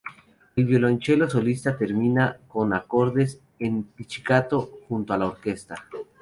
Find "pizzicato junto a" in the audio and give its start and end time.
3.83-5.17